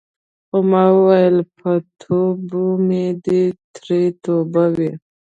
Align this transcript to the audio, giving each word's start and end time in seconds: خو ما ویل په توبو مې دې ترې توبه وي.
خو 0.47 0.57
ما 0.69 0.85
ویل 1.05 1.37
په 1.57 1.71
توبو 2.01 2.65
مې 2.87 3.05
دې 3.25 3.41
ترې 3.75 4.01
توبه 4.23 4.63
وي. 4.75 4.91